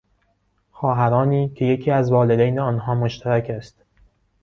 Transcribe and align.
خواهرانی 0.71 1.49
که 1.49 1.65
یکی 1.65 1.91
از 1.91 2.11
والدین 2.11 2.59
آنها 2.59 2.95
مشترک 2.95 3.49
است 3.49 3.83